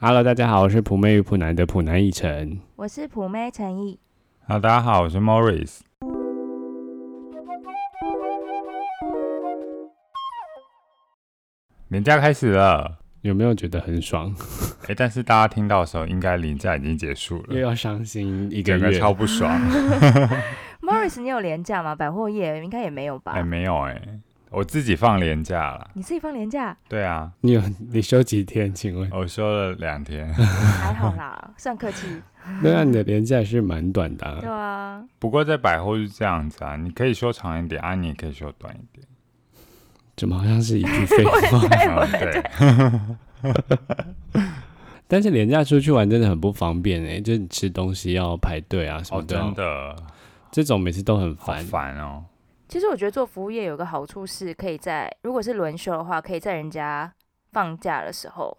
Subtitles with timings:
[0.00, 2.60] Hello，大家好，我是普妹与普男的普男一晨。
[2.76, 3.98] 我是普妹陈毅。
[4.46, 5.80] 好，大家好，我是 Morris。
[11.88, 14.32] 年假开始了，有没有觉得很爽？
[14.86, 19.60] 哎、但是大家听到的时候，应该年假已经结束了，又要伤心一个整个月，超不爽。
[20.80, 21.96] Morris，你有年假吗？
[21.96, 23.32] 百货业应该也没有吧？
[23.32, 24.00] 哎、没有哎、
[24.50, 25.90] 我自己放年假了。
[25.94, 28.72] 你自己放年假对啊，你有你休几天？
[28.72, 29.10] 请问？
[29.12, 32.06] 我休了两天， 还好啦，算客气。
[32.62, 39.06] 对啊，你的年假是蛮短的、对啊，啊，不过在百货是这样子啊，你可以休长一点啊，你也可以休短一点。
[40.16, 41.38] 怎么好像是一句 废话？
[43.42, 43.52] 嗯对，
[45.06, 49.96] 但是廉价出去玩真的很不方便哎、就是你吃东西要排队啊什么哦，的，真的
[50.50, 51.64] 这种每次都很好烦。
[51.64, 52.24] 烦哦。
[52.68, 57.10] 其实我觉得做服务业有个好处是，可以在如果是轮休的话，可以在人家
[57.50, 58.56] 放假的时候，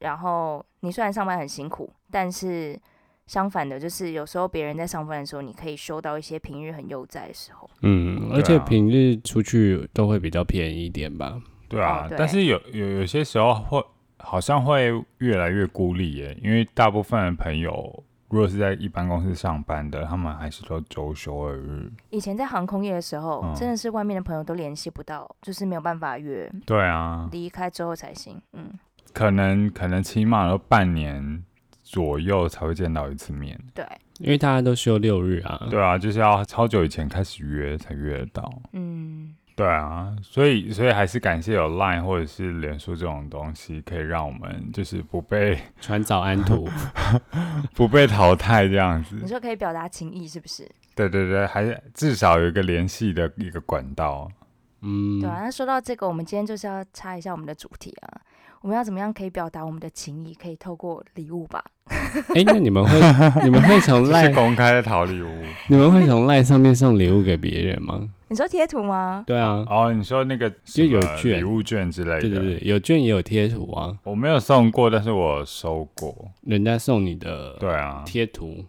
[0.00, 2.78] 然后你虽然上班很辛苦，但是
[3.26, 7.70] 相反的，就是有时候别人在上班的时候，你可以休到一些平日很悠哉的时候。
[7.82, 11.40] 嗯，而且平日出去都会比较便宜一点吧。
[11.68, 13.84] 对啊，哦对但是有有有些时候会
[14.18, 21.90] 好像会越来越孤立耶，因为大部分的朋友如果是在一般公司上班的，他们还是都周休二日。
[22.10, 28.40] 以前在航空业的时候，嗯真的是外面的朋友都联系不到，就是没有办法约，对啊，离开之后才行。
[28.52, 28.72] 嗯，
[29.12, 31.44] 可能可能起码都半年
[31.82, 33.56] 左右才会见到一次面。
[33.72, 33.86] 对，
[34.18, 35.66] 因为大家都休六日啊。
[35.70, 38.52] 对啊，就是要超久以前开始约才约得到。
[38.72, 46.68] 嗯，对啊，所以所以还是感谢有 Line 或者是脸书这种东西，可以让我们就是不被 传早安图，
[47.74, 49.26] 不被淘汰这样子你。
[49.26, 50.70] 说可以表达情意是不是？
[50.94, 54.30] 对对对，还是至少有一个联系的一个管道。
[54.82, 58.20] 嗯对，啊，那说到这个，我们今天就是要插一下我们的主题啊，
[58.60, 60.34] 我们要怎么样可以表达我们的情谊？
[60.34, 61.64] 可以透过礼物吧？
[62.34, 63.00] 哎、那你们会
[63.42, 65.28] 你们会从赖公开的讨礼物
[65.68, 68.06] 你们会从赖上面送礼物给别人吗？
[68.28, 69.22] 你说贴图吗？
[69.26, 71.38] 对啊，哦，你说那个就有什么券。
[71.38, 76.28] 礼物券之类的，对对对，有券也有贴图啊，我没有送过，但是我收过。
[76.42, 78.64] 人家送你的对啊，贴图，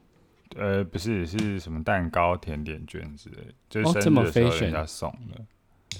[0.55, 5.41] 呃，不是是什么蛋糕、甜点券之类的，就是生哦这么日的时候 fashion 人家送的。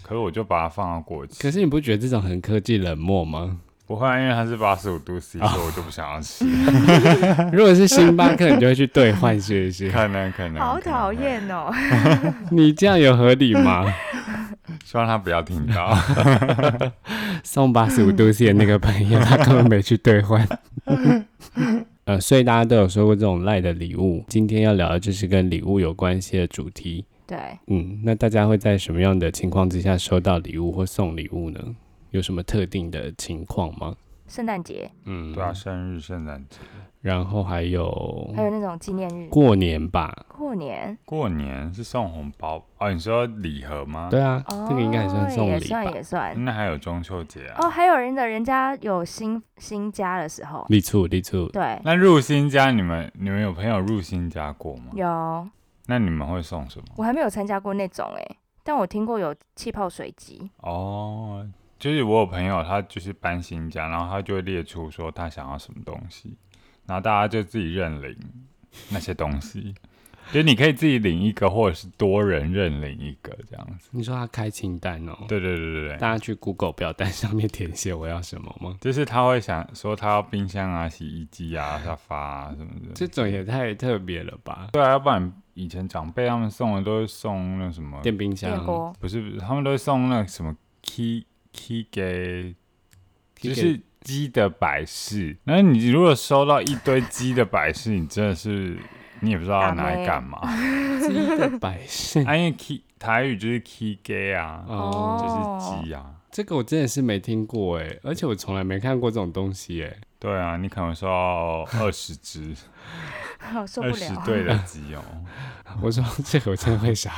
[0.03, 3.59] 可是我就把它放到过期，可是你不觉得这种很科技冷漠吗？
[3.87, 6.45] 不会啊，因为它是八十五度 C，、所以我就不想要吃。
[7.55, 9.89] 如果是星巴克，你就会去兑换，是不是？
[9.89, 11.71] 可能可能，好讨厌哦！
[12.51, 13.85] 你这样有合理吗？
[14.83, 15.97] 希望他不要听到。
[17.43, 20.45] 送八十五度 C 的那个朋友，他根本没去兑换。
[22.03, 24.25] 呃，所以大家都有收过这种赖的礼物。
[24.27, 27.05] 今天要聊的就是跟礼物有关系的主题。
[27.25, 27.37] 对，
[27.67, 31.59] 嗯，那大家会在什么样的情况之下收到礼物或送礼物呢？
[32.17, 33.95] 有什么特定的情况吗？
[34.27, 35.53] 圣诞节嗯，对啊，。
[35.53, 36.57] 生日、圣诞节、
[36.99, 40.13] 然后还有还有那种纪念日、过年吧？
[40.27, 42.91] 过年，过年是送红包哦？
[42.91, 44.09] 你说礼盒吗？
[44.11, 45.93] 对啊，哦，这个应该也算送礼吧也算？
[45.93, 46.43] 也算。
[46.43, 47.65] 那还有中秋节啊。
[47.65, 54.91] 哦，还有人的人家有新新家的时候，立处立处，对，那入新家，你们你们有朋友入新家过吗？
[54.93, 55.47] 有，
[55.85, 56.85] 那你们会送什么？
[56.97, 58.27] 我还没有参加过那种哎、
[58.61, 61.47] 但我听过有气泡水机，哦，
[61.79, 66.35] 就是我有朋友，他就是搬新家，然后他就会列出说他想要什么东西，
[66.85, 68.17] 然后大家就自己认领
[68.89, 69.73] 那些东西，
[70.31, 73.89] 就是你可以自己领一个，或者是多人认领一个这样子。
[73.91, 75.15] 你说他开清单哦？
[75.27, 78.75] 对对对对对，大家去 Google 表单上面填写我要什么吗？
[78.81, 82.93] 就是他会想说他要冰箱啊、洗衣机啊、沙发啊什么的。
[82.93, 84.69] 这种也太特别了吧？
[84.73, 92.55] 对啊，要不然以前长辈他们送的都是送那什么，电冰箱电锅，不是不是，他们都会送那什么 key key 给
[93.35, 95.37] ，key 就是鸡的摆饰。
[95.43, 98.77] 那你如果收到一堆鸡的摆饰，你真的是
[99.21, 100.39] 你也不知道要拿来干嘛。
[101.01, 106.13] 鸡的摆饰啊，因为 key 台语就是 key gay 啊，哦，就是鸡啊。
[106.29, 109.97] 这个我真的是没听过哎，而且我从来没看过这种东西哎。
[110.19, 112.55] 对啊，你可能收到二十只、
[113.53, 113.81] 二十。
[114.25, 115.03] 对的鸡哦。
[115.81, 117.11] 我说这个我真的会傻，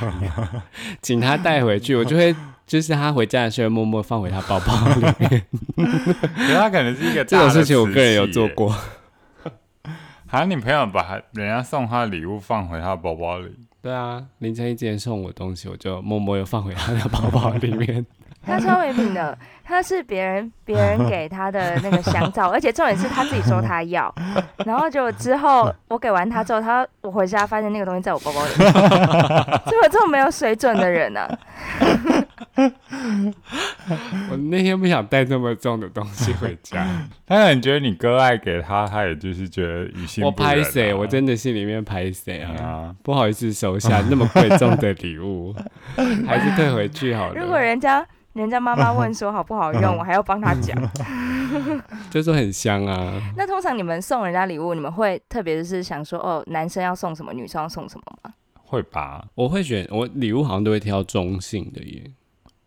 [1.00, 2.34] 请他带回去，我就会
[2.70, 5.44] 就是他回家的时候默默放回他包包里面。
[5.74, 8.24] 可是他可能是一个这种事情我个人有。
[8.28, 8.72] 做过。
[10.28, 13.50] 还有你朋友把人家送他的礼物放回他的包包里，
[13.82, 18.06] 对啊，凌晨一之前送我东西，我就默默又放回他的包包里面。
[18.44, 24.12] 他超没品的， 他是别人别人给他的那个香皂， 而且重点是他自己说他要，
[24.66, 31.28] 然后就之后我给完他之后，他我回家发现那个东西在我包包里，怎么这么没有水准的人呢、
[34.30, 36.84] 我那天不想带这么重的东西回家，
[37.26, 40.54] 他可能觉得你割爱给他，他也就是觉得于心我不忍、啊。
[40.56, 40.92] 拍谁？
[40.94, 42.50] 我真的心里面拍谁啊？
[42.60, 45.54] 啊，不好意思收下那么贵重的礼物，
[46.26, 47.60] 还是退回去好了如果。
[47.60, 50.76] 人家人家妈妈 问说好不好用，我还要帮他讲。
[52.10, 58.34] 就说很香啊， 那通常你们送人家礼物，你们会特别是想说哦，男生要送什么，女生要送什么吗？
[58.54, 59.26] 会吧？
[59.34, 62.10] 我会选我礼物好像都会挑中性的耶。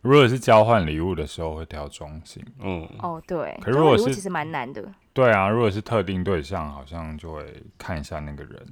[0.02, 2.44] 如果是交换礼物的时候，会挑中性。
[2.60, 4.84] 嗯，哦，对，可是如果是其实蛮难的。
[5.14, 7.46] 对啊，如果是特定对象，好像就会
[7.78, 8.66] 看一下那个人。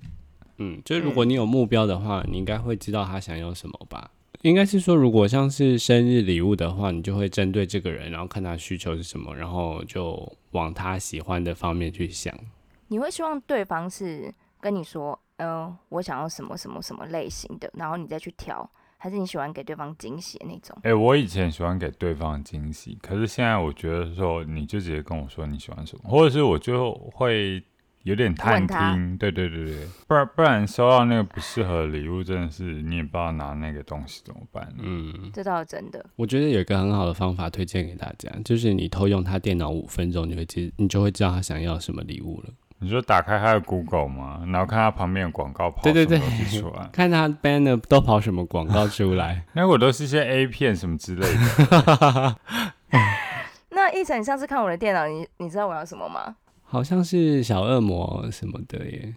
[0.57, 4.11] 嗯，就是如果你有目标的话，你应该会知道他想要什么吧？
[4.43, 12.33] 应该是说，如果像是生日礼物的话，你就会针对这个人，然后看他需求是什么，然后就往他喜欢的方面去想。
[12.87, 18.67] 你会希望对方是跟你说，嗯、我想要什么什么什么类型的，然后你再去挑，
[18.97, 20.77] 还是你喜欢给对方惊喜的那种？
[20.83, 27.63] 哎、我以前喜欢给对方惊喜，可是现在我觉得说，你就直接跟我说你喜欢什么，或者是我就会
[28.03, 34.67] 有点探听，对对对对，不然不然收到那个不适合的礼物，真的是你也不知道拿那个东西怎么办。
[34.79, 36.03] 嗯，这倒是真的。
[36.15, 42.49] 我觉得有一个很好的方法推荐给大家，就是你偷用他电脑五分钟，你会知你就会知道他想要什么礼物了。
[42.83, 44.43] 你说打开他的 Google 吗？
[44.47, 46.19] 然后看他旁边的广告跑对对对
[46.59, 49.45] 出来， 看他 banner 都跑什么广告出来。
[49.53, 52.37] 那我都是一些 A 片什么之类的。
[53.69, 56.35] 那一晨，你上次看我的电脑，你你知道我要什么吗？
[56.71, 59.13] 好像是小恶魔什么的耶，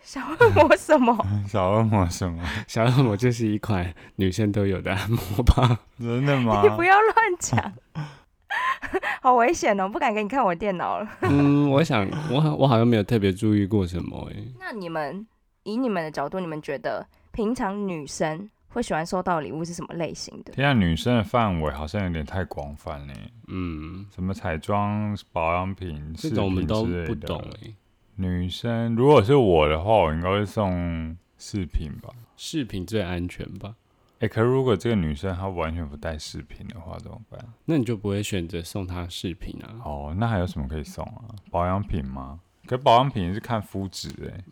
[0.00, 1.16] 小恶魔什么？
[1.46, 2.42] 小恶魔什么？
[2.66, 5.78] 小恶魔就是一款女生都有的按摩棒。
[5.96, 6.68] 真的吗 你？
[6.70, 7.72] 不要乱讲，
[9.22, 9.88] 好危险哦！
[9.88, 11.08] 不敢给你看我电脑了。
[11.22, 14.52] 嗯，我想我好我好像没有特别注意过什么诶。
[14.58, 15.24] 那你们
[15.62, 20.52] 以你们的角度，你们觉得平常女生会喜欢收到的礼物是什么类型的？
[20.52, 23.14] 天啊，女生的范围好像有点太广泛呢。
[23.48, 27.74] 嗯，什么彩妆、保养品、饰这种我们品都之类的不懂诶。
[28.16, 32.10] 女生如果是我的话，我应该会送饰品吧。
[32.36, 33.74] 饰品最安全吧？
[34.20, 37.40] 哎、可是如果这个女生她完全不带饰品的话，怎么办？
[37.64, 39.78] 那你就不会选择送她饰品啊？
[39.84, 41.30] 哦，那还有什么可以送啊？
[41.50, 42.40] 保养品吗？
[42.66, 44.44] 可保养品是看肤质哎。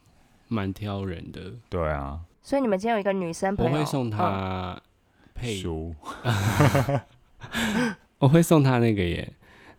[0.48, 1.52] 蛮挑人的。
[1.69, 4.81] 对啊，所以你们今天有一个女生朋友，我会送嗯她
[5.34, 5.93] 配，书
[8.19, 9.32] 我会送她那个耶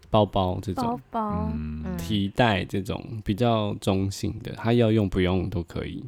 [0.09, 6.03] 包包这包种包，嗯嗯，提袋这种比较中性的，她要用不用都可以。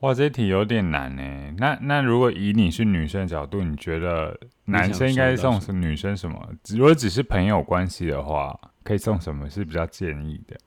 [0.00, 1.22] 哇，这题有点难呢。
[1.58, 6.36] 那那如果以你是女生的角度，你觉得男生应该送什女生什么？
[6.70, 10.58] 如果只是朋友关系的话，可以送什么是比较建议的？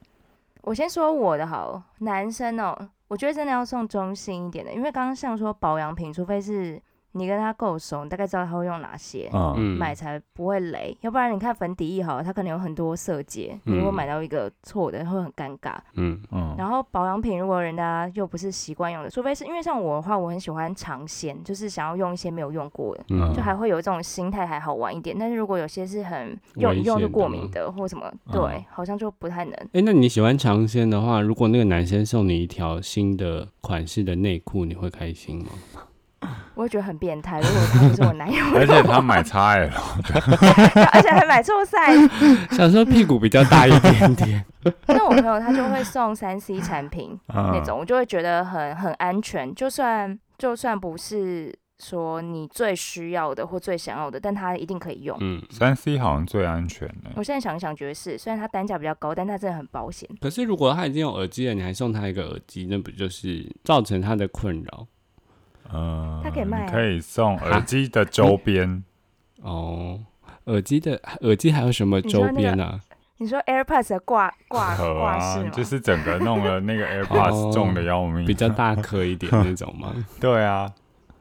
[0.68, 2.78] 我先说我的好，男生哦，
[3.08, 6.78] 我觉得真的要送中性一点的，因为刚刚像说保养品，除非是
[7.18, 9.30] 你跟他够熟，你大概知道他会用哪些。
[9.34, 15.76] 嗯，嗯，买才不会雷，要不然你看粉底液好了，它可能有很多色阶，你如果嗯买到一个错的，会很尴尬。
[15.96, 25.16] 嗯嗯，然后保养品，如果人家又不是习惯用的，除非是因为像我的话，我很喜欢尝鲜，就是想要用一些没有用过的，嗯就还会有这种心态，还好玩一点。
[25.20, 29.54] 但是如果有些是很用一用就过敏的或什么，嗯对，好像就不太能。
[29.74, 35.50] 哎、那你喜欢尝鲜的话，如果那个男生送你一条新的款式的内裤，你会开心吗？
[36.56, 37.40] 我会觉得很变态。
[37.40, 39.70] 如果他是我男友， 而且他买 XL，
[40.94, 42.10] 而且还买错 size，
[42.56, 44.46] 想说屁股比较大一点点，
[44.88, 49.54] 那我朋友他就会送三 C 产品那那种，我就会觉得很很安全。
[49.54, 55.16] 就算就算不是说你最需要的或最想要的，但他一定可以用。
[55.22, 55.42] 嗯。
[55.52, 57.12] 三 C 好像最安全的。
[57.16, 60.10] 我现在想一想，觉得是，虽然它单价比较高，但它真的很保险。
[60.20, 64.88] 可是如果他已经有耳机了，你还送他一个耳机，那不就是造成他的困扰
[65.74, 68.84] 嗯，它可以卖啊可以送耳机的周边，
[69.42, 70.00] 哦？
[70.46, 72.80] 耳机的耳机还有什么周边啊？
[73.18, 79.94] 你说 AirPods 的挂挂可 挂饰吗？，啊就是整个弄了那个 AirPods 哦重的要命，比较大颗一点那种吗？
[80.22, 80.72] 对啊，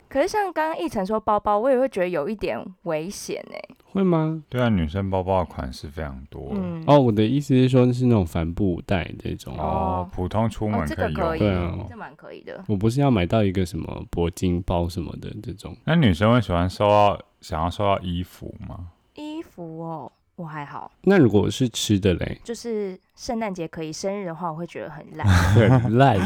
[0.08, 3.60] 可是像刚刚一晨说包包，我也会觉得有一点危险哎、
[3.92, 4.42] 会吗？
[4.48, 6.50] 对啊，女生包包的款式非常多。
[6.52, 9.54] 嗯，哦，我的意思是说，是那种帆布袋这种。
[9.56, 10.86] 哦哦，普通出哦门以用。
[10.88, 12.64] 这个可以，对啊这蛮可以的。
[12.68, 18.88] 我不是要买到一个什么铂金包什么的这种，那女生会喜欢收到想要收到衣服吗？
[19.14, 25.26] 衣服哦，我还好，那如果是吃的嘞，就是圣诞节可以，生日的话我会觉得很烂。
[25.80, 26.18] 很烂。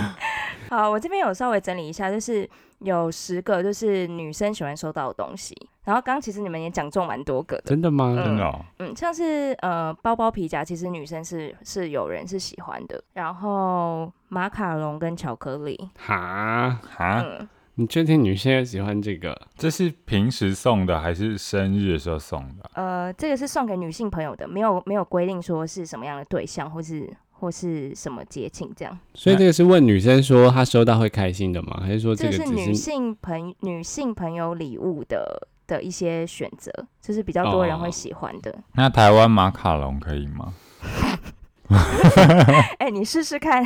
[0.71, 2.49] 好，我这边有稍微整理一下，就是
[2.79, 5.53] 有十个就是女生喜欢收到的东西。
[5.83, 8.15] 然后刚刚其实你们也讲中蛮多个的，真的吗？
[8.15, 13.03] 真的、哦，嗯，像是呃包包皮夹，其实女生是是有人是喜欢的。
[13.15, 19.37] 然后马卡龙跟巧克力，哈，哈，嗯，你确定女生也喜欢这个？
[19.57, 22.71] 这是平时送的还是生日的时候送的？
[22.75, 28.97] 呃，这个是送给女性朋友的，没有没有规定说是什么样的对象或是或是什么节庆这样。
[29.15, 31.81] 所以这个是问女生说她收到会开心的吗？
[31.83, 36.71] 还是说这个是女性朋女性朋友礼物的的一些选择，
[37.01, 38.57] 就是比较多人会哦喜欢的。
[38.75, 40.53] 那台湾马卡龙可以吗？
[42.79, 43.65] 哎、你试试看。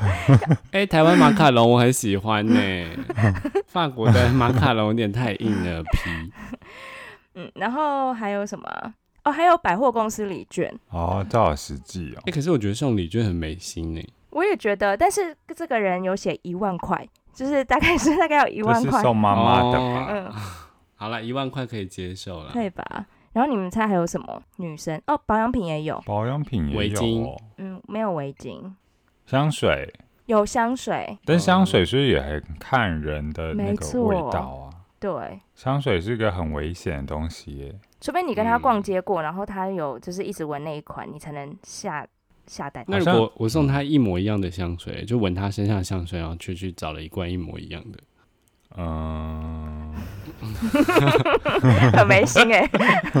[0.72, 2.54] 哎、台湾马卡龙我很喜欢呢、
[3.66, 6.32] 法国的马卡龙有点太硬了皮。
[7.36, 8.94] 嗯，然后还有什么啊？
[9.24, 12.22] 哦，还有百货公司礼券，哦，这好实际哦。
[12.26, 12.32] 哎、。
[12.32, 14.00] 可是我觉得送礼券很没心呢、
[14.30, 20.32] 我也觉得，但是这个人有写一万块，就是大概是大概有一万块，送妈妈的嗯，
[20.96, 22.50] 好了，一万块可以接受了。
[22.52, 23.06] 可以吧？
[23.32, 24.42] 然后你们猜还有什么？
[24.58, 25.00] 女生？
[25.06, 27.24] 哦，保养品也有，保养品也有围巾。
[27.24, 28.72] 哦，嗯，没有围巾，
[29.26, 29.92] 香水，
[30.26, 34.73] 有香水，但香水是不是也很看人的那个味道啊？
[35.04, 37.74] 对，香水是个很危险的东西耶。
[38.00, 42.06] 除非你跟他嗯逛街过，然后他有就是一直闻那一款，你才能下
[42.46, 42.82] 下单。
[42.88, 47.98] 那如果我送他一模一样的香水，就闻他身上的香水，然后去去找了一罐一模一样的，
[48.78, 49.92] 嗯，
[51.92, 52.66] 很没心哎、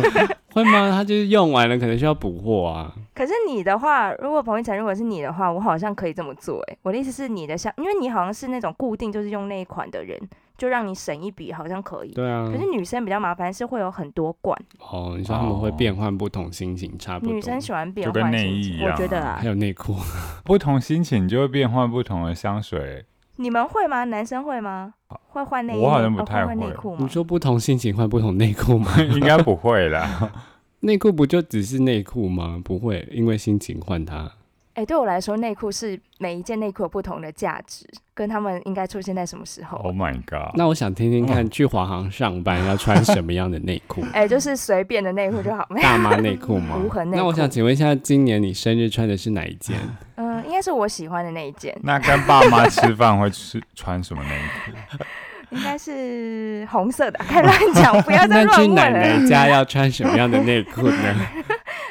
[0.54, 0.90] 会吗？
[0.90, 2.94] 他就是用完了，可能需要补货啊。
[3.14, 10.18] 可是你的话，如果彭一晨如果是你的话，我好像可以这么做哎、我的意思是你的香，因为你好像是那种固定就是用那一款的人，
[10.56, 12.12] 就让你省一笔，好像可以。
[12.12, 17.34] 对啊可，是女生比较麻烦，是会有很多罐，哦，你说他们会变换不同心情，差不多。
[17.34, 19.96] 女生喜欢变就跟内换心情，衣一样啊我觉得啊还，有内裤，
[20.44, 23.04] 不同心情就会变换不同的香水。
[23.36, 24.04] 你们会吗？
[24.04, 24.94] 男生会吗？
[25.28, 25.82] 会换内衣？
[25.82, 27.08] 我好像不哦太会会换内裤你？
[27.08, 28.92] 说不同心情换不同内裤吗？
[29.12, 30.32] 应该不会啦。
[30.80, 32.60] 内裤不就只是内裤吗？
[32.62, 34.30] 不会因为心情换它。
[34.74, 39.78] 哎、对我来说，内裤是每一件内裤有不同的价值，跟他们应该出现在什么时候。
[39.78, 40.54] Oh my god！
[40.56, 44.04] 那我想听听看，去华航上班要穿什么样的内裤？
[44.12, 45.64] 哎、就是随便的内裤就好。
[45.70, 47.08] 没有大妈内裤吗 无痕？
[47.08, 49.78] 内那我想请问一下，今年你生日穿的是哪一件？
[50.16, 54.30] 嗯、应该是我喜欢的那一件，那跟爸妈吃饭会吃穿什么内
[54.64, 55.04] 裤？
[55.50, 57.18] 应该是红色的。
[57.20, 59.18] 开乱讲，不要再那去奶乱问了。
[59.20, 61.14] 奶家要穿什么样的内裤呢？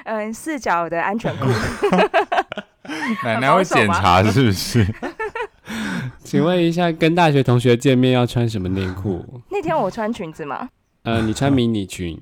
[0.03, 1.45] 嗯、四角的安全裤。
[3.23, 4.85] 奶奶会检查是不是？
[6.23, 9.41] 请问一下，跟大学同学见面要穿什么内裤？
[9.49, 10.69] 那天我穿裙子吗？
[11.03, 12.19] 呃，你穿迷你裙，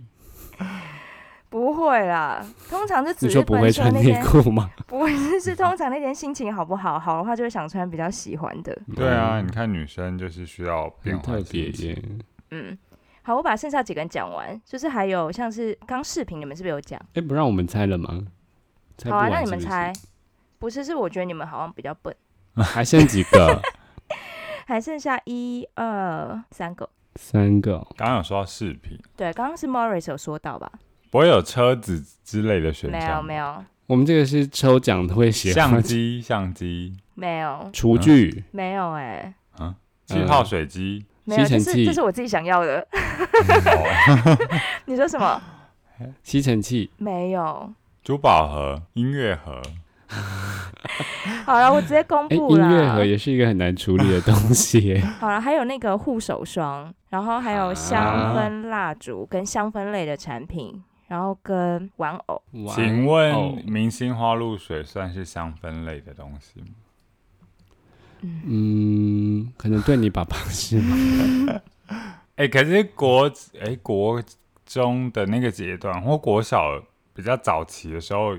[1.50, 4.70] 不会啦，通常是你说不会穿内裤吗？
[4.88, 8.78] 不是，是通常那天心情好不好，好的话就会想穿比较喜欢的。
[8.96, 11.70] 对啊，你看女生就是需要变化特换别。
[11.70, 12.02] 耶。
[12.52, 12.78] 嗯，
[13.22, 17.00] 好，我把剩下几个人讲完，就是还有像是刚视频，你们是不是有讲？
[17.14, 18.22] 哎，不让我们猜了吗？
[19.06, 19.92] 好啊，那你们猜，
[20.62, 22.16] 不是，是我觉得你们好像比较笨，
[22.56, 23.60] 还剩几个？
[24.68, 26.88] 还剩下一二三个。
[27.16, 27.88] 三个哦。
[27.98, 30.72] 刚刚有说到饰品，对，刚刚是 Morris 有说到吧？
[31.10, 33.04] 不会有车子之类的选没？
[33.04, 33.36] 有，没。
[33.36, 39.34] 有，我们这个是抽奖会写相机，相机， 没有，厨具，没有、哎，
[40.06, 42.88] 气泡水机，没有，吸尘器这是这是我自己想要的。
[42.92, 44.38] 哦
[44.86, 45.42] 你说什么？
[46.24, 47.74] 吸尘器，没有。
[48.04, 49.62] 珠宝盒、音乐盒，
[51.46, 52.70] 好了，我直接公哎，布啦。
[52.70, 55.00] 音乐盒也是一个很难处理的东西。
[55.20, 62.42] 好了，还有那个护手霜，然后还有香啊氛蜡烛跟香氛类的产品，然后跟玩偶。
[62.76, 66.68] 请哦问明星花露水算是香氛类的东西吗？
[68.46, 70.96] 嗯，可能对你爸爸是吗？
[72.36, 74.22] 哎、可是国哎、国
[74.66, 76.82] 中的那个阶段或国小
[77.14, 78.36] 比较早期的时候，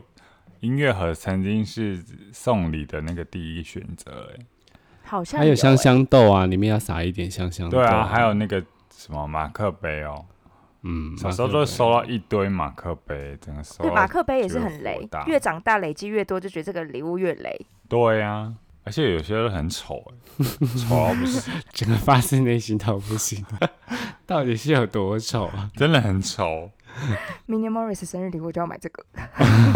[0.63, 2.01] 音乐盒曾经是
[2.33, 4.31] 送礼的那个第一选择。
[4.33, 4.47] 哎，
[5.03, 7.79] 好像还有香欸，香豆啊，里面要撒一点香香豆。
[7.79, 8.65] 对啊，还有那个
[8.97, 10.25] 什么马克杯哦，
[10.83, 17.67] 嗯，小时候都收到一堆马克杯，整个收对，马克杯也是很雷，越长大累积越多，就觉得这个礼物越雷。
[17.89, 18.55] 对呀、
[18.85, 20.01] 而且有些都很丑，
[20.39, 20.47] 哎
[20.79, 23.45] 丑到不行，整个发自内心到不行，
[24.25, 25.69] 到底是有多丑啊？
[25.75, 26.71] 真的很丑。
[27.47, 29.05] 明年 Morris 生日礼物就要买这个。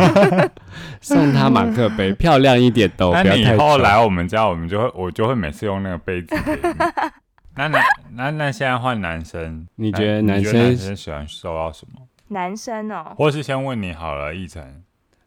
[1.01, 3.65] 送他马克杯，漂亮一点都， 那你以不要太丑。
[3.65, 6.35] 后来我们家，我们就会我就会每次用那个杯子。
[7.55, 7.81] 那那
[8.13, 12.07] 那那现在换男生，你觉得男生男生喜欢收到什么？
[12.29, 14.83] 男生哦，或是先问你好了，奕晨，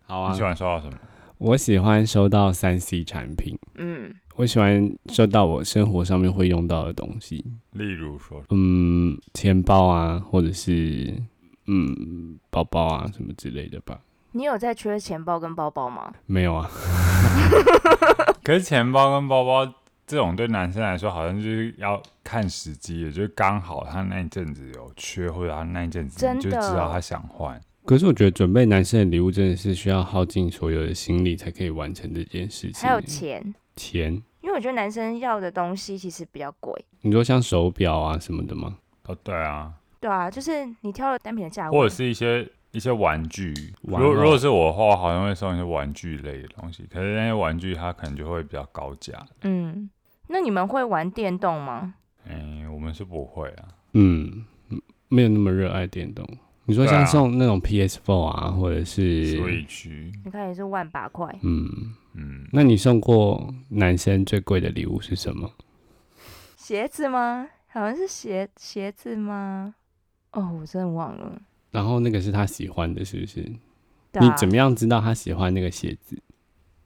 [0.05, 0.93] 好啊你喜，欢收到什么？
[1.39, 3.57] 我喜欢收到三 C 产品。
[3.75, 11.15] 嗯，我喜欢收到我生活上面会用到的东西，例如说，嗯，钱包啊，或者是
[11.71, 13.99] 嗯包包啊什么之类的吧。
[14.31, 16.13] 你有在缺钱包跟包包吗？
[16.25, 16.69] 没有啊，
[18.43, 19.73] 可是钱包跟包包
[20.05, 27.59] 这种对男生来说，好像就是要看时机的，就是刚好他那一阵子有缺，或者他那一阵子你就知道他想换。
[27.85, 32.87] 可是我觉得准备男生的礼物真的是需要耗尽所有的心力才可以完成这件事情。
[32.87, 36.85] 还有钱，钱，因为我觉得男生要的东西其实比较贵。
[37.01, 38.77] 你说像手表啊什么的吗？
[39.07, 43.53] 哦，对啊，对啊，就是你挑了单品的价位，或者是一些一些玩具。
[43.81, 49.13] 如玩偶果如果是我的话，我好像会送一些玩具类的东西，可是那些玩具它可能就会比较高价。
[49.41, 49.89] 嗯，
[50.27, 51.95] 那你们会玩电动吗？
[52.25, 53.65] 嗯，我们是不会啊。
[53.93, 54.45] 嗯，
[55.07, 56.25] 没有那么热爱电动。
[56.65, 61.67] 你说对啊像送那种 PS4 啊，或者是所以去，你看也是万把块，嗯，
[62.13, 65.51] 嗯，那你送过男生最贵的礼物是什么？
[66.55, 67.47] 鞋子吗？
[67.71, 69.73] 好像是鞋鞋子吗？
[70.31, 71.41] 哦，我真的忘了。
[71.71, 73.41] 然后那个是他喜欢的，是不是？
[74.13, 76.17] 啊你怎么样知道他喜欢那个鞋子？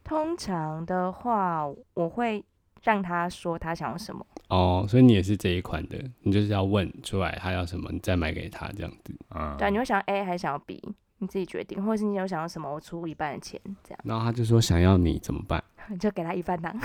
[0.04, 2.44] 通常的话，我会
[2.82, 4.26] 让他说他想要什么。
[4.48, 9.14] 哦，所以你也是这一款的，你就是要问出来他要什么，你再买给他这样子。
[9.34, 10.82] 嗯，对啊，你会想要 A 还是想要 B？
[11.18, 15.64] 你自己决定，或者是你有想要什么，我出一半的钱，这样然后他就说想要你怎么办？
[15.88, 16.70] 你就给他一半当。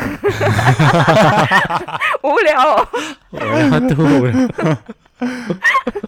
[2.23, 2.87] 无聊哦。
[3.31, 4.31] 我要吐了。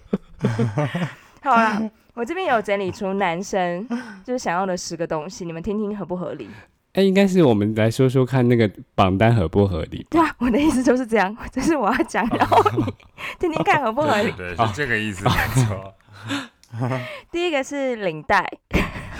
[1.42, 1.82] 好啦，
[2.14, 3.88] 我这边有整理出男生
[4.24, 6.50] 就是想要的十个东西，你们听听合不合理？
[6.94, 10.06] 哎、应该是我们来说说看那个榜单合不合理。
[10.10, 12.84] 对啊，我的意思就是这样， 这是我要讲，然后你
[13.40, 14.32] 听听看合不合理。
[14.34, 15.94] 对，是这个意思，没错。
[17.32, 18.46] 第一个是领带，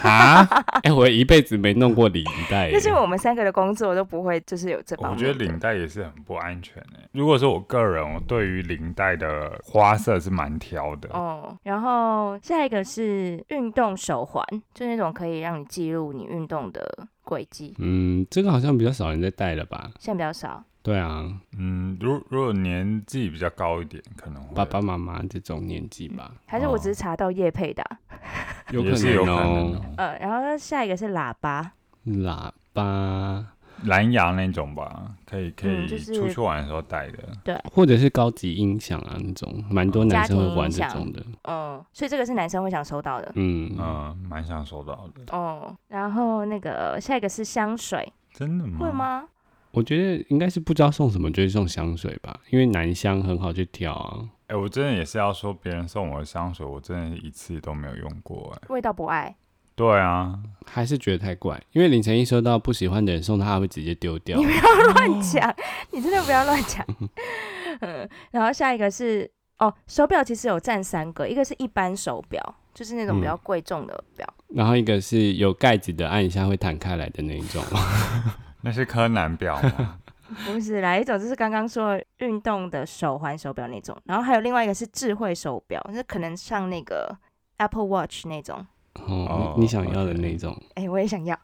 [0.04, 0.44] 啊，
[0.84, 2.72] 哎、我一辈子没弄过领带耶。
[2.74, 5.18] 但是我们三个的工作都不会就是有这方面。
[5.18, 7.08] 我觉得领带也是很不安全诶。
[7.12, 11.10] 如果说我个人，我对于领带的花色是蛮挑的。
[11.14, 14.44] 哦，然后下一个是运动手环，
[14.74, 19.92] 就那种可以让你记录你运动的轨迹，嗯，这个好像比较少人在戴了吧？
[20.00, 20.64] 现在比较少。
[20.84, 28.11] 对啊，嗯，如如果年纪比较高一点，可能爸爸妈妈这种年纪吧，还是我只是查到叶佩的啊、
[28.72, 29.82] 有可也是有可能。
[29.98, 31.72] 呃，然后下一个是喇叭，
[32.06, 33.46] 喇叭，
[33.86, 37.18] 蓝牙那种吧，可以可以出去玩的时候带的。
[37.44, 41.24] 对或者是高级音响啊那种，蛮多男生会玩这种的。
[41.44, 43.32] 嗯，所以这个是男生会想收到的。
[43.36, 45.36] 嗯，嗯，蛮想收到的。
[45.36, 48.80] 哦，然后那个下一个是香水，真的吗？
[48.80, 48.92] 会？
[48.92, 49.24] 吗？
[49.72, 54.30] 我觉得应该是不知道送什么，就是送香水吧，因为男香很好去挑啊。
[54.48, 58.54] 哎、我真的也是要说，别人送我的香水，我真的一次都没有用过。
[58.54, 59.34] 哎，味道不爱，
[59.76, 64.44] 对啊，还是觉得太怪，因为凌晨一收到不喜欢的人送他，他会直接丢掉你。
[64.44, 64.62] 不要
[64.94, 65.56] 乱讲，
[65.92, 66.86] 你真的不要乱讲。
[67.80, 77.64] 嗯，然后下一个是哦，手表其实有占三个，一个是一般手表，就是那种比较贵重的表，然后一个是有盖子的，按一下会弹开来的那一种。
[78.62, 79.98] 那是柯南表吗？
[80.46, 87.14] 不是来，一种就是刚刚说运动的手环手表那种，然后还有另外一个是智慧手表，那可能像那个
[87.58, 88.66] Apple Watch 那种。
[88.94, 90.58] 哦哦，你你想要的那种。
[90.76, 91.38] 哎、我也想要。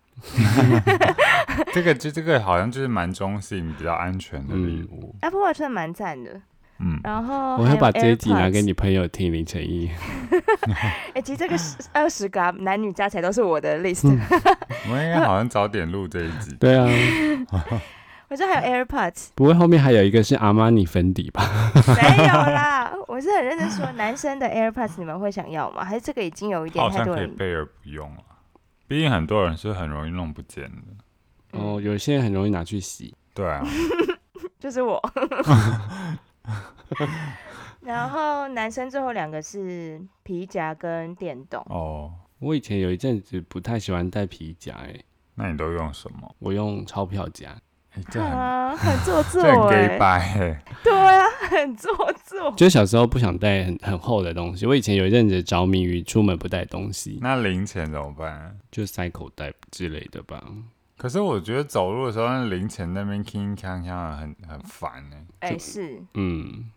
[1.73, 5.15] 这个就这个好像就是蛮中性、比较安全的礼物。
[5.21, 6.41] Apple Watch 真的蛮赞的，
[6.79, 8.73] 嗯，然后我会把这一集拿给你。
[8.77, 9.89] 朋友听，凌晨一。
[11.15, 11.55] 哎、其实这个
[11.93, 14.19] 二十个、啊、男女加起来都是我的 list，、嗯
[14.85, 16.55] 我们应该好像早点录这一集。
[16.59, 16.85] 对啊，
[18.29, 21.43] 我这还有 AirPods，不会后面还有一个是阿玛尼粉底吧？
[21.73, 25.83] 没有啦，我是很认真说，男生的 AirPods 你们会想要吗？
[25.83, 27.25] 还是这个已经有一点像太多人？
[27.27, 28.23] 可以备而不用了，
[28.87, 31.59] 毕竟很多人是很容易弄不见的。
[31.59, 33.15] 哦，有些人很容易拿去洗。
[33.33, 33.65] 对啊，
[34.59, 35.01] 就是我。
[37.81, 44.93] 然后男生最后两个是皮夹跟电动，哦，我以前有一阵子不太喜欢戴皮夹，哎，
[45.35, 46.35] 那你都用什么？
[46.39, 47.55] 我用钞票夹。
[47.93, 50.63] 哎，这很啊，很做作这很哎、gay 白哎。
[50.83, 51.91] 对啊，很做
[52.25, 52.51] 作。
[52.57, 58.57] 就小时候不想带很很厚的东西，我以前有一阵子着迷于出门不带东西，那零钱怎么办？
[58.69, 60.43] 就塞口袋之类的吧。
[60.97, 65.25] 可是我觉得走路的时候，那零钱那边铿锵锵的，很很烦哎。
[65.39, 66.71] 哎、就是是，嗯，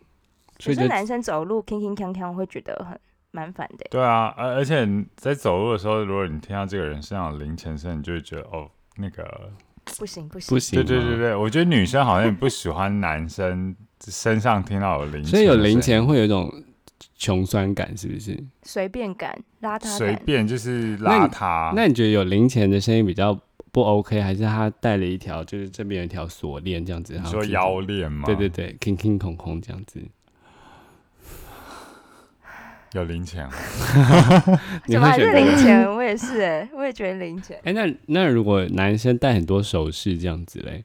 [0.59, 2.99] 所以就有时候男生走路铿铿锵锵会觉得很
[3.31, 3.85] 蛮烦的。
[3.85, 9.51] 欸对啊，而而且在走路的时候，如果你听到这个人身上有零钱声，你就会觉得哦，那个，
[9.97, 10.77] 不行不行不，行。
[10.77, 16.53] 对对对对，我觉得女生好像也不喜欢男生身上听到有零钱，所以有零钱，会有一种
[17.15, 18.37] 穷酸感，是不是？
[18.63, 20.15] 随便感、邋遢随。
[20.25, 21.73] 便就是邋遢。
[21.75, 23.33] 那你觉得有零钱的声音比较
[23.71, 27.13] 不 OK，还是他戴了一条就是这边有一条锁链这样子？
[27.13, 28.25] 你然后听说腰链吗？
[28.25, 30.01] 对对，对，空空空空这样子，
[32.91, 33.53] 有零钱吗？
[34.85, 35.47] 你 怎么还是会选？
[35.47, 35.89] 零钱？
[35.89, 37.57] 我也是哎、我也觉得零钱。
[37.63, 40.83] 哎、那那如果男生戴很多首饰这样子嘞，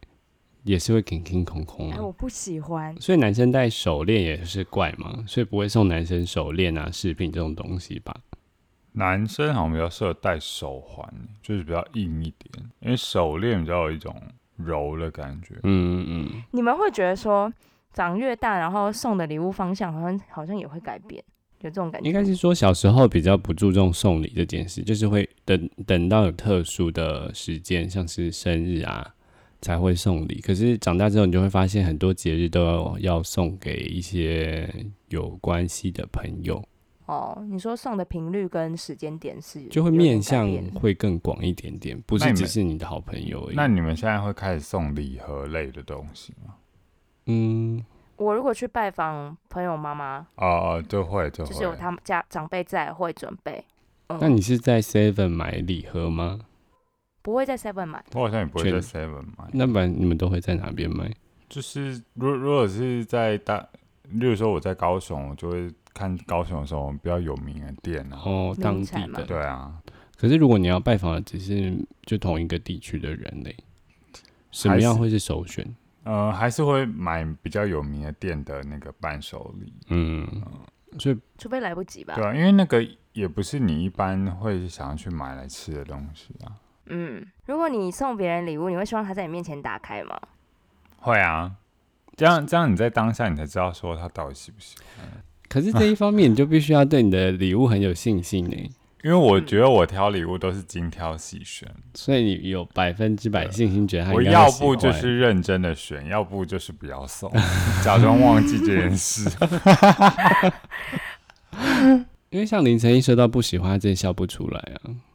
[0.63, 2.03] 也是会空空空空哎、啊。
[2.03, 2.95] 我不喜欢。
[3.01, 8.15] 所以男生戴手链也是怪嘛，所以不会送男生手链啊、饰品这种东西吧？
[8.99, 11.07] 男生好像比较适合戴手环，
[11.43, 14.15] 就是比较硬一点，因为手链比较有一种
[14.57, 15.55] 柔的感觉。
[15.65, 17.53] 嗯嗯嗯，你们会觉得说
[17.93, 21.23] 长越大，然后送的礼物方向好像好像也会改变，
[21.61, 22.09] 有这种感觉？
[22.09, 29.15] 应该是说小时候比较不注重送礼这件事，就是会等等到有特殊的时间，像是生日啊，
[29.61, 30.41] 才会送礼。
[30.41, 34.69] 可是长大之后，你就会发现很多节日都要要送给一些
[35.09, 36.67] 有关系的朋友，
[37.07, 43.55] 哦，你说送的频率跟时间点是就会面向变会更广一点点，不是只是你的好朋友而已。
[43.55, 46.55] 那你们现在会开始送礼盒类的东西吗？
[47.27, 47.85] 嗯，
[48.17, 51.51] 我如果去拜访朋友妈妈，哦哦，就会就会。
[51.51, 53.65] 就是有他们家长辈在，会准备。
[54.09, 56.41] 嗯，那你是在 Seven 买礼盒吗？
[57.23, 58.05] 不会在 Seven 买？
[58.15, 59.49] 我好像也不会在 Seven 买。
[59.53, 61.13] 那不然你们都会在哪边买？
[61.49, 63.65] 就是如如果是在大，
[64.11, 68.21] 例如说我在高雄，我就会看高雄的时候比较有名的店啊。
[68.23, 69.25] 哦，当地嘛地的。
[69.25, 69.73] 对啊，
[70.19, 73.57] 可是如果你要拜访的只是就同一个地区的人类，
[74.51, 75.67] 什么样会是首选？
[76.05, 79.73] 呃，还是会买比较有名的店的那个伴手礼。
[79.89, 80.25] 嗯，
[80.99, 82.15] 所以除非来不及吧。
[82.15, 86.53] 对啊，因为那个也不是你一般会想要去买来吃的东西啊。
[86.87, 90.17] 嗯，如果你送别人礼物，你会希望他在你面前打开吗？
[90.99, 91.57] 会啊，
[92.15, 95.07] 这样这样你在当下你才知道说他到底喜不喜欢。
[95.57, 98.57] 可是这一方面你就必须要对你的礼物很有信心呢，
[99.03, 107.33] 因为我觉得我挑礼物都是精挑细选，所以你有百分之百信心觉得他我要不就是认真的选，要不就是不要送，
[107.83, 109.31] 假装忘记这件事。
[112.29, 114.61] 因为像凌晨一收到不喜欢，他真的笑不出来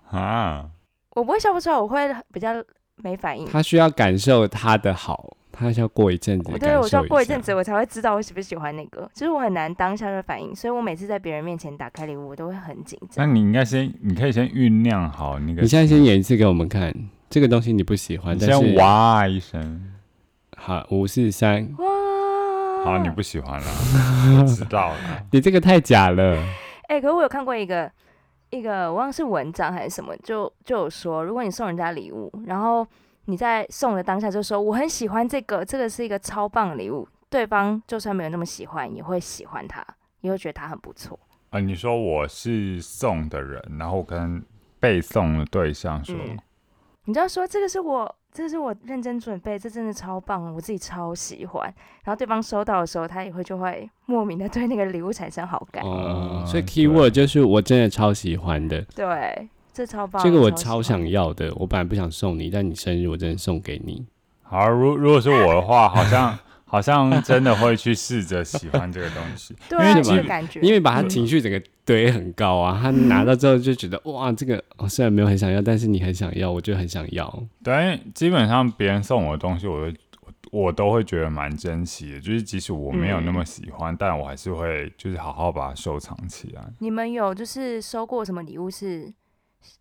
[0.09, 0.69] 啊，啊，
[1.11, 1.99] 我不会笑不出来，我会
[2.33, 2.51] 比较
[2.95, 3.45] 没反应。
[3.45, 9.09] 他需要感受他的好，他需要过一阵子感对，我需要过一阵子，我才会知道我喜不喜欢那个。
[9.13, 13.33] 就是我很难当下的反应，所以我每次在别人面前打开礼物，我都会很紧张那。
[13.33, 15.61] 你应该先，你可以先酝酿好那个。
[15.61, 16.93] 你现在先演一次给我们看，
[17.29, 19.93] 这个东西你不喜欢，你但是先哇一声，
[20.57, 23.67] 好五四三，哇，好，你不喜欢了，
[24.39, 24.95] 我知道了。
[25.31, 26.37] 你这个太假了。
[26.87, 27.89] 哎、可是我有看过一个
[28.49, 32.85] 一个，我忘了是文章还是什么，就就有说，如果你送人家礼物，然后
[33.31, 39.81] 你在送的当下就说我很喜欢这个，这个是一个超棒的礼物，对方就算没有那么喜欢，也会喜欢它，
[40.19, 41.17] 也会觉得它很不错。
[41.51, 44.43] 啊，你说我是送的人，然后跟
[44.81, 46.37] 被送的对象说，嗯
[47.05, 51.63] 你知道说这个是我，这个是我认真准备，这真的超棒，我自己超喜欢。
[52.03, 55.83] 然后对方收到的时候，他也会就会莫名的对那个礼物产生好感。
[55.85, 59.49] 哦，嗯所以 keyword 就是我真的超喜欢的，对，
[59.81, 60.23] 这超棒。
[60.23, 61.51] 这个我超想要的。
[61.55, 64.05] 我本来不想送你，但你生日我真的送给你。
[64.43, 69.55] 好，如如果是我的话，好像好像真的会去试着喜欢这个东西。
[69.67, 77.43] 对啊，因为基这个感觉，因为把他情绪整个堆很高啊，他拿到之后就觉得哇，这个我虽然没有很想要，但是你很想要，我就很想要。
[77.63, 79.97] 对，基本上别人送我的东西，我都
[80.51, 82.19] 我我都会觉得蛮珍惜的。
[82.19, 86.61] 就是即使我没有那么喜欢，但我还是会就是好好把它收藏起来。
[86.79, 89.11] 你们有就是收过什么礼物是，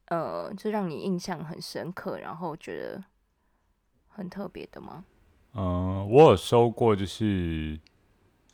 [0.06, 3.04] 呃，就让你印象很深刻，然后觉得
[4.08, 5.04] 很特别的吗？
[5.54, 7.78] 嗯、我有收过，就是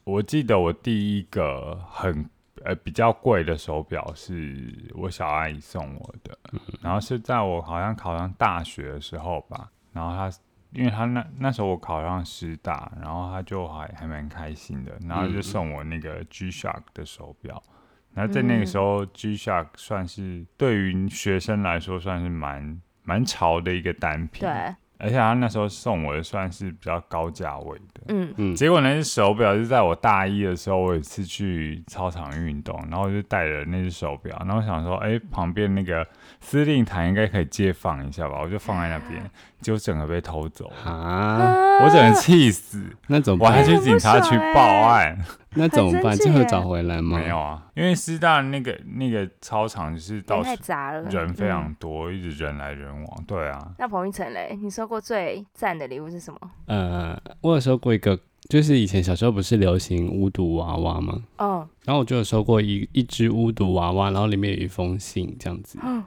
[0.04, 2.28] 我记得我第一个很
[2.64, 6.38] 呃比较贵的手表是我小阿姨送我的，
[6.80, 10.30] 然后是在我好像考上大学的时候吧，然后她
[10.72, 17.62] 因为她那那时候我考上师大，然后她就还还蛮开心的，然后就送我那个 G Shock 的手表。
[17.70, 17.75] 然
[18.24, 24.50] 后在那个时候，G Shock 算是对于学生来说算是蛮蛮潮的一个单品，对，
[24.98, 28.00] 而且他那时候送我的算是比较高价位的。
[28.08, 36.06] 嗯，嗯，结果那只手表是在我大一的时候，我有一次去操场运动，然后我就带了那只手表，然后我想说，哎、旁边那个
[36.40, 39.22] 司令台应该可以借放一下吧，我就放在那边，
[39.60, 43.66] 结果整个被偷走了，啊，我整个气死，那怎么我还？
[43.66, 45.18] 去警察局报案，
[45.56, 46.02] 那怎么办？
[46.04, 47.18] 很生气耶这会找回来吗？
[47.18, 56.38] 没有啊，因为师大那个那个操场就是到人太处杂了，人非常嗯多，一直人来人往，对啊，那彭昱晨嘞，你收过最赞的礼物是什么？
[56.66, 61.22] 呃，我有收过一个，就是以前小时候不是流行巫毒娃娃吗？
[61.38, 65.78] 哦，然后我就有收过一一只巫毒娃娃，然后里面有一封信这样子。
[65.82, 66.02] 嗯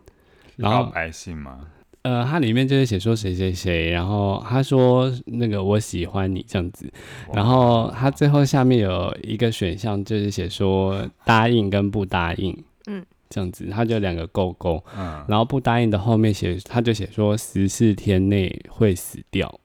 [0.55, 1.59] 然后告白信吗？
[2.03, 6.91] 呃，它里面就是写说谁谁谁，然后他说那个我喜欢你这样子，
[7.33, 12.57] 然后他最后下面有一个选项就是写说答应跟不答应，
[12.87, 19.59] 嗯，这样子，他就两个勾勾，嗯，然后不答应的后面写他就写说十四天内会死掉，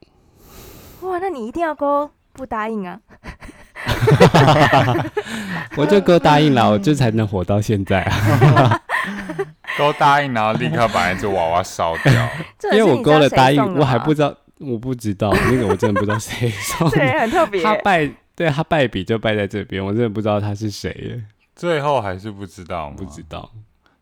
[1.02, 3.00] 哇，那你一定要勾不答应啊！
[5.76, 8.80] 我就勾答应了，我就才能活到现在啊，
[9.78, 12.12] 都答应，然后立刻把那只娃娃烧掉。
[12.72, 17.62] 因为我勾了答应，我还不知知道，我不知道那个我真的不知道谁送道，这的， 人很特别。
[17.62, 21.24] 他败，对他败笔就败在这边，我真的不知道他是谁耶，
[21.56, 22.96] 最后还是不知道吗？
[22.96, 23.52] 不知道，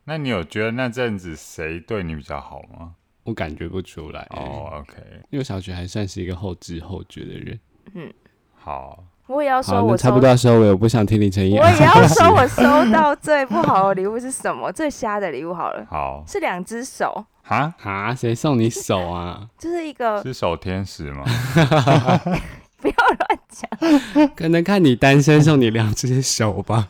[0.05, 2.93] 那你有觉得那阵子谁对你比较好吗？
[3.25, 4.27] 我感觉不出来。
[4.31, 4.97] 哦，OK，
[5.31, 7.61] 因为小学还算是一个后知后觉的人。
[7.95, 8.13] 嗯
[8.57, 11.59] 好，我也要说，我收差不多要收尾，我不想听林晨一。
[11.59, 14.71] 我也要 说，我收到最不好的礼物是什么？
[14.73, 19.47] 最瞎的礼物好了，好，是两只手，哈，啊，谁送你手啊？
[19.59, 21.25] 就是一个是手天使吗？
[22.83, 26.89] 不要乱讲，可能看你单身，送你两只手吧。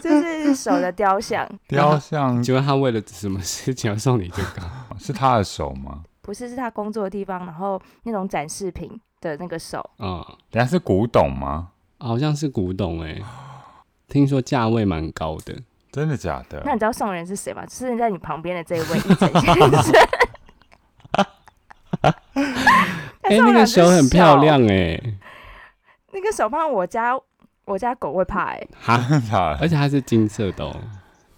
[0.00, 4.62] 就是手的雕像，雕像请问他为了什么事情要送你这个？
[4.98, 6.00] 是他的手吗？
[6.26, 11.68] 不是是他工作的地方，然后那种展示品的那个手，嗯，等下是古董吗？
[11.98, 13.22] 好像是古董哎、
[14.08, 15.54] 听说价位蛮高的。
[15.92, 16.60] 真的假的？
[16.64, 17.64] 那你知道送人是谁吗？
[17.64, 18.86] 就是在你旁边的这一位。
[23.22, 25.00] 哎、那个手很漂亮哎、
[26.12, 27.18] 那个手放我家，
[27.64, 30.76] 我家狗会怕哎、哈， 真的假的而且它是金色的哦，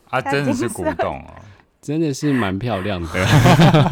[0.09, 1.35] 啊，它真的是古董哦，
[1.81, 3.09] 真的是蛮漂亮的。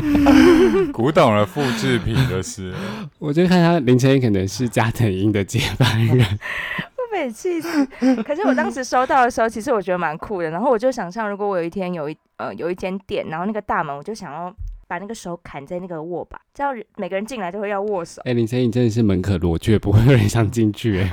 [0.92, 2.74] 古董的复制品就是。
[3.18, 7.86] 我就看他林晨一可能是加藤鹰的接班人，我被气死。
[8.24, 10.50] 可是我当时收到的时候，其实我觉得蛮酷的。
[10.50, 14.54] 然后我就想象，如果我有一天有一呃有一间店，然后那个大门，我就想要
[14.88, 18.20] 把那个手砍在那个握把，这样每个人进来都会要握手。
[18.26, 21.10] 哎、林晨一真的是门可罗雀，不会有人想进去哎、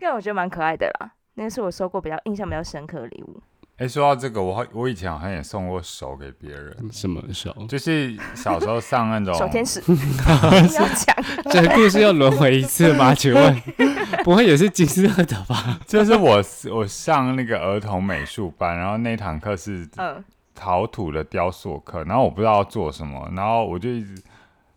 [0.00, 1.12] 因为我觉得蛮可爱的啦。
[1.34, 3.40] 那个是我收过比较印象比较深刻的礼物。
[3.76, 7.52] 哎、说到这个，我好我以前好像也送过手给别人，什么手？
[7.68, 11.16] 就是小时候上那种手天使， 你要讲
[11.50, 13.12] 这个故事又轮回一次吗？
[13.12, 13.62] 请问
[14.22, 15.80] 不会也是金色的吧？
[15.88, 16.40] 就是我
[16.72, 20.22] 我上那个儿童美术班，然后那堂课是嗯，
[20.54, 24.22] 陶土的雕塑课，然后我不知道要做什么，然后我就一直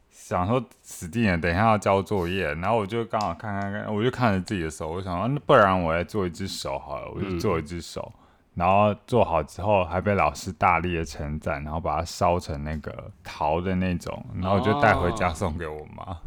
[0.09, 8.11] 想说死定了，等一下要交作业，然后我就刚好看看看，我就看着自己的手，我想说，那不然我来做一只手好了，我就做一只手，
[8.57, 16.17] 然后做好之后还被老师大力的称赞，然后把它烧成那个陶的那种，然后我就带回家送给我妈。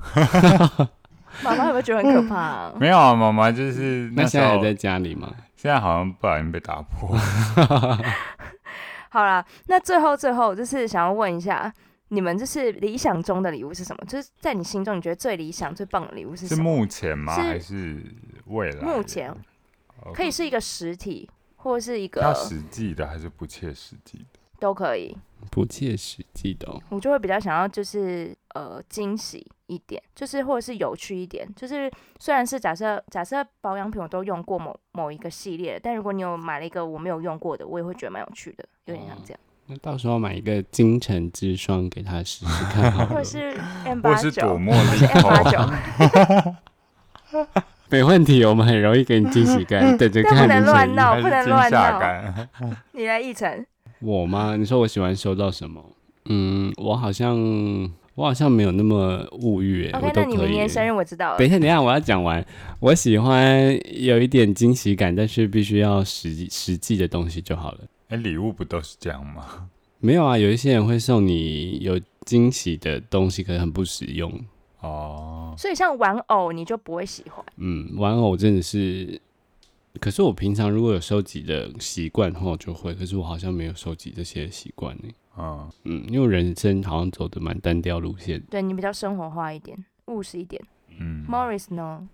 [1.42, 2.72] 妈妈有没有觉得很可怕、啊？
[2.78, 5.32] 没有啊，妈妈就是那现在还在家里吗？
[5.56, 7.16] 现在好像不小心被打破。
[9.10, 11.72] 好啦，那最后最后就是想要问一下，
[12.08, 14.04] 你们就是理想中的礼物是什么？
[14.06, 16.70] 就是在你心中你觉得最理想、最棒的礼物是是什么？
[16.70, 17.34] 目前吗？
[17.34, 18.00] 是还是
[18.46, 18.82] 未来？
[18.82, 19.34] 目前
[20.14, 21.28] 可以是一个实体，
[21.62, 24.40] 或是一个要实际的还是不切实际的？
[24.58, 25.16] 都可以。
[25.50, 26.80] 不切实际的、哦。
[26.90, 43.08] 我就会比较想要就是呃惊喜一点，就是或者是有趣一点，就是虽然是假设假设保养品我都用过某某一个系列，但如果你有买了一个我没有用过的，我也会觉得蛮有趣的，有点像这样，那到时候买一个金城之霜给他试试看好了。
[43.08, 45.42] 或者是 M 八九，是朵茉或是莉 M 八？
[45.50, 45.58] 九，
[47.90, 50.64] 没问题，我们很容易给你惊喜感，等着看不能。
[50.64, 52.48] 乱闹还不能乱是惊吓闹感？
[52.92, 53.66] 你来一成，
[54.00, 54.56] 我吗？
[54.56, 55.84] 你说我喜欢收到什么？
[56.26, 57.36] 嗯，我好像
[58.14, 60.36] 我好像没有那么物欲耶，我 OK，都可以耶。
[60.36, 62.44] 那你明年生日我知道了等，一下，等一下，我要讲完。
[62.78, 67.78] 我喜欢有一点惊喜感，但是必须要实际实际的东西就好了。
[68.08, 69.68] 哎，礼物不都是这样吗？
[69.98, 74.32] 没有啊，有一些人会送你有惊喜的东西，可是很不实用。
[74.80, 79.20] 哦，所以像玩偶你就不会喜欢，嗯，玩偶真的是，
[80.00, 82.94] 可是我平常如果有收集的习惯的话，我就会。
[82.94, 85.04] 可是我好像没有收集这些习惯呢。
[85.36, 88.40] 嗯，嗯，因为人生好像走的蛮单调路线。
[88.50, 90.62] 对你比较生活化一点，务实一点。
[90.98, 92.08] 嗯，Morris 呢？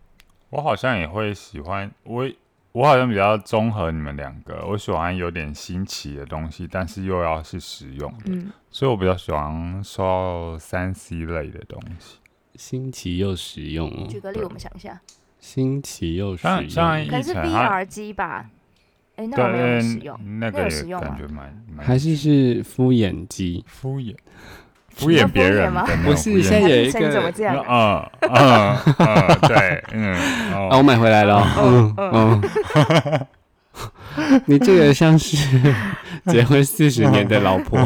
[0.51, 2.29] 我好像也会喜欢我，
[2.73, 12.19] 我好像比较综合你们两个，我喜欢有点新奇的东西，但是又要是实用的，嗯，所以我比较喜欢收三 C 类的东西。
[12.59, 15.01] 新奇又实用哦，举个例，我们想一下，
[15.41, 16.57] 新奇又实用。
[16.57, 18.47] 可能是一层它 VR 机吧？
[19.17, 20.17] 哎，那我没有使用。
[20.17, 23.65] 对，那个那有也实用吗感觉蛮蛮还是是敷衍机？
[23.67, 24.15] 敷衍，
[24.95, 28.11] 敷衍别人吗的那种不是现在有一个怎么个这样啊？
[28.21, 30.15] 嗯嗯嗯，对，嗯，
[30.53, 33.27] 啊，哦，我买回来了嗯嗯。
[34.47, 35.37] 你这个像是
[36.27, 37.79] 结婚四十年的老婆。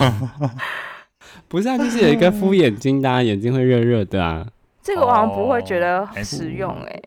[1.48, 4.46] 不是啊，就是有一个敷眼睛的、啊，眼睛会热热的啊。
[4.82, 7.02] 这个我好像不会觉得哎实用哎、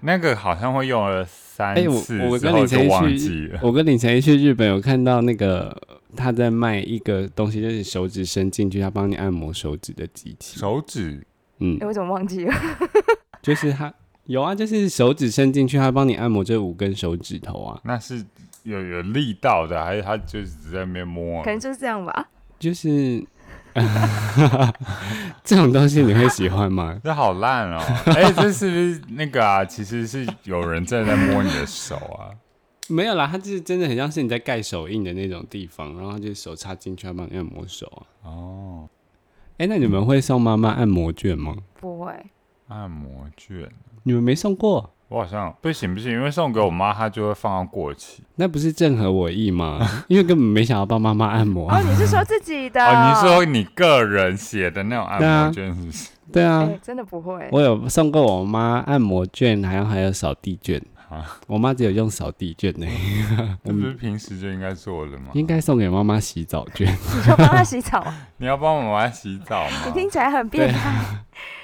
[0.00, 3.60] 那个好像会用了三哎、我次我之后就跟李晨忘记去了，。
[3.62, 5.74] 我跟李晨一去日本有看到那个
[6.16, 10.58] 他在卖一个东西，就是手指伸进去，他帮你按摩手指的机器。
[10.58, 11.26] 手指
[11.58, 12.54] 嗯哎、，我怎么忘记了？
[13.40, 13.92] 就是他
[14.24, 17.80] 有啊，就是手指伸进去，他帮你按摩这五根手指头啊。
[17.84, 18.22] 那是
[18.64, 21.50] 有有力道的，还是他就是在那边摸可？
[21.50, 22.28] 能就是这样吧。
[22.58, 23.24] 就是
[25.44, 26.98] 这种东西你会喜欢吗？
[27.04, 27.80] 这好烂哦！
[28.06, 29.64] 哎、这是不是那个啊？
[29.64, 32.34] 其实是有人正在摸你的手啊。
[32.88, 38.30] 没有啦，它就是真的很像是你在盖手印的那种地方，然后他就手插进去，要帮你按摩手啊。
[38.30, 38.88] 哦，
[39.58, 41.56] 哎、那你们会送妈妈按摩券吗？
[41.80, 42.12] 不会，
[42.68, 43.68] 按摩券，
[44.04, 44.95] 你们没送过？
[45.08, 48.24] 我好像不行不行，因为送给我妈，她就会放到过期。
[48.34, 49.78] 那不是正合我意吗？
[50.08, 51.70] 因为根本没想要帮妈妈按摩。
[51.70, 52.82] 哦，你是说自己的？
[52.84, 56.10] 哦，你是说你个人写的那种按摩券是不是？
[56.32, 57.48] 对哎、啊，真的不会。
[57.52, 60.82] 我有送过我妈按摩券，还有还有扫地券。
[61.08, 62.86] 啊我妈只有用扫地券呢，
[63.64, 65.26] 这不是平时就应该做的吗？
[65.34, 66.84] 应该送给妈妈洗澡券。
[66.92, 68.04] 你说帮她洗澡，
[68.38, 69.76] 你要帮我妈洗澡吗？
[69.86, 70.92] 你听起来很变态。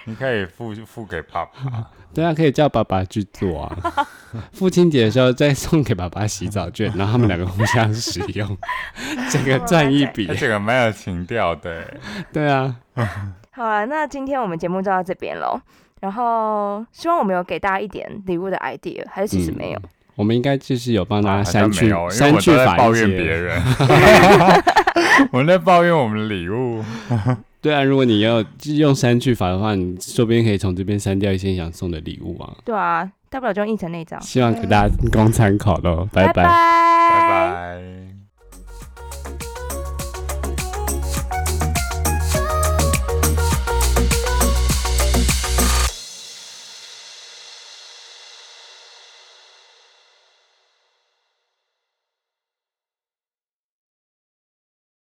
[0.05, 1.91] 你可以付付给爸爸。
[2.15, 4.07] 对啊，可以叫爸爸去做啊。
[4.53, 8.59] 父亲节的时候再送给爸爸洗澡券，然后他们两个互相使用，
[9.31, 12.01] 这个赚一笔这个蛮有情调的欸。
[12.33, 12.77] 对啊，
[13.53, 15.61] 好了，那今天我们节目就到这边喽。
[16.01, 19.81] 然后希望我们有给大家一点礼物的 idea，还是其实没有？
[20.15, 23.19] 我们应该就是有帮大家删去删我都在去法抱怨别。
[23.25, 23.63] 人，
[25.33, 26.83] 我们在抱怨我们的礼物。
[27.61, 28.45] 对啊，如果你要
[28.77, 32.53] 用删去法的话，你说不定可以从这边删掉一些你想送的礼物啊。
[32.65, 34.21] 对啊，大不了就用印成那张。
[34.21, 36.43] 希望给大家供参考喽，拜拜拜。
[36.43, 36.51] 拜
[37.29, 38.12] 拜。